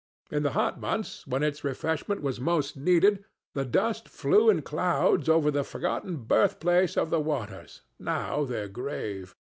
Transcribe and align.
In 0.31 0.41
the 0.41 0.53
hot 0.53 0.79
months, 0.81 1.27
when 1.27 1.43
its 1.43 1.63
refreshment 1.63 2.23
was 2.23 2.39
most 2.39 2.75
needed, 2.75 3.23
the 3.53 3.65
dust 3.65 4.09
flew 4.09 4.49
in 4.49 4.63
clouds 4.63 5.29
over 5.29 5.51
the 5.51 5.63
forgotten 5.63 6.17
birthplace 6.23 6.97
of 6.97 7.11
the 7.11 7.19
waters, 7.19 7.83
now 7.99 8.43
their 8.43 8.67
grave. 8.67 9.35